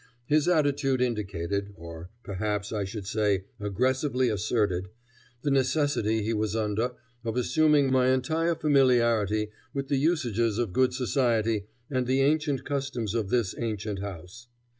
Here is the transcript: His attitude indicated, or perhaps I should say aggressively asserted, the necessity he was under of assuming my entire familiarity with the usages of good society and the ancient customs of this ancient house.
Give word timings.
His 0.25 0.47
attitude 0.47 0.99
indicated, 0.99 1.73
or 1.75 2.09
perhaps 2.23 2.73
I 2.73 2.85
should 2.85 3.05
say 3.05 3.45
aggressively 3.59 4.29
asserted, 4.29 4.89
the 5.43 5.51
necessity 5.51 6.23
he 6.23 6.33
was 6.33 6.55
under 6.55 6.93
of 7.23 7.37
assuming 7.37 7.91
my 7.91 8.07
entire 8.11 8.55
familiarity 8.55 9.51
with 9.75 9.89
the 9.89 9.97
usages 9.97 10.57
of 10.57 10.73
good 10.73 10.95
society 10.95 11.67
and 11.87 12.07
the 12.07 12.21
ancient 12.21 12.65
customs 12.65 13.13
of 13.13 13.29
this 13.29 13.53
ancient 13.59 13.99
house. 13.99 14.47